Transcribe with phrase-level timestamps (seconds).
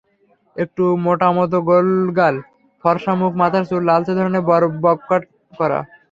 [0.55, 2.35] একটু মোটামতো, গোলগাল
[2.83, 4.43] ফরসা মুখ, মাথার চুল লালচে ধরনের,
[4.83, 5.23] ববকাট
[5.59, 5.79] করা।